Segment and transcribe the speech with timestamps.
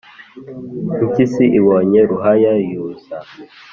[1.01, 3.17] impyisi ibonye ruhaya yuza,